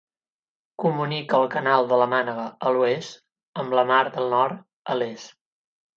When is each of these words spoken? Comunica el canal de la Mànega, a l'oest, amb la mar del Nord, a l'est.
Comunica 0.83 1.41
el 1.41 1.45
canal 1.57 1.91
de 1.91 1.99
la 2.03 2.07
Mànega, 2.15 2.45
a 2.69 2.71
l'oest, 2.77 3.15
amb 3.65 3.79
la 3.81 3.87
mar 3.93 4.03
del 4.17 4.29
Nord, 4.37 4.65
a 4.95 4.97
l'est. 5.03 5.37